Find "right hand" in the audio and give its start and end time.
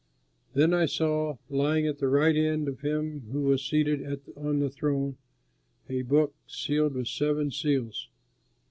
2.07-2.67